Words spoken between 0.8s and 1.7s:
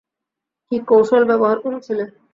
কৌশল ব্যবহার